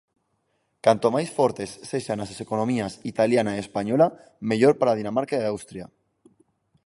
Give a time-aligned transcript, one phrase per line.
[0.85, 4.07] Canto máis fortes sexan as economías italiana e española,
[4.49, 5.85] mellor para Dinamarca e Austria.